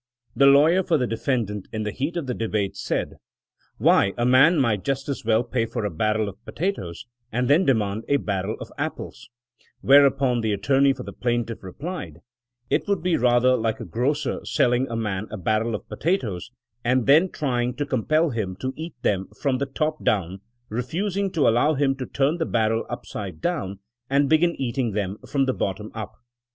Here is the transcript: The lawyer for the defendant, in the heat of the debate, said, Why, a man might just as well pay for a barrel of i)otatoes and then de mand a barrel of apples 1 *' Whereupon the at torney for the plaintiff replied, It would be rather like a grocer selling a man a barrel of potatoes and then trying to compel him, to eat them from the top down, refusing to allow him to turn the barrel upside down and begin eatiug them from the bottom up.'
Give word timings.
The 0.35 0.47
lawyer 0.47 0.81
for 0.81 0.97
the 0.97 1.05
defendant, 1.05 1.67
in 1.71 1.83
the 1.83 1.91
heat 1.91 2.17
of 2.17 2.25
the 2.25 2.33
debate, 2.33 2.75
said, 2.75 3.17
Why, 3.77 4.13
a 4.17 4.25
man 4.25 4.57
might 4.57 4.83
just 4.83 5.07
as 5.07 5.23
well 5.23 5.43
pay 5.43 5.67
for 5.67 5.85
a 5.85 5.91
barrel 5.91 6.27
of 6.27 6.39
i)otatoes 6.43 7.05
and 7.31 7.47
then 7.47 7.65
de 7.65 7.75
mand 7.75 8.05
a 8.07 8.17
barrel 8.17 8.57
of 8.59 8.71
apples 8.79 9.29
1 9.59 9.67
*' 9.67 9.69
Whereupon 9.87 10.41
the 10.41 10.53
at 10.53 10.63
torney 10.63 10.91
for 10.93 11.03
the 11.03 11.13
plaintiff 11.13 11.61
replied, 11.61 12.21
It 12.67 12.87
would 12.87 13.03
be 13.03 13.15
rather 13.15 13.55
like 13.55 13.79
a 13.79 13.85
grocer 13.85 14.43
selling 14.43 14.87
a 14.89 14.95
man 14.95 15.27
a 15.29 15.37
barrel 15.37 15.75
of 15.75 15.87
potatoes 15.87 16.49
and 16.83 17.05
then 17.05 17.29
trying 17.29 17.75
to 17.75 17.85
compel 17.85 18.31
him, 18.31 18.55
to 18.55 18.73
eat 18.75 18.95
them 19.03 19.27
from 19.39 19.59
the 19.59 19.67
top 19.67 20.03
down, 20.03 20.39
refusing 20.67 21.29
to 21.33 21.47
allow 21.47 21.75
him 21.75 21.93
to 21.97 22.07
turn 22.07 22.39
the 22.39 22.47
barrel 22.47 22.87
upside 22.89 23.39
down 23.39 23.77
and 24.09 24.27
begin 24.31 24.55
eatiug 24.59 24.95
them 24.95 25.19
from 25.29 25.45
the 25.45 25.53
bottom 25.53 25.91
up.' 25.93 26.15